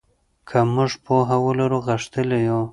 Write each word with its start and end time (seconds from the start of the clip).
که 0.47 0.57
موږ 0.73 0.91
پوهه 1.05 1.37
ولرو 1.45 1.79
غښتلي 1.87 2.39
یو. 2.49 2.61